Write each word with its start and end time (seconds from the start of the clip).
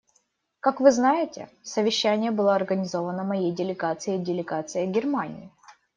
Как 0.61 0.79
вы 0.79 0.91
знаете, 0.91 1.47
совещание 1.61 2.31
было 2.31 2.55
организовано 2.55 3.23
моей 3.23 3.51
делегацией 3.51 4.19
и 4.19 4.23
делегацией 4.25 4.87
Германии. 4.91 5.51